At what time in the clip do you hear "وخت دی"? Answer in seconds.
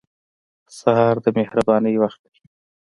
2.01-2.37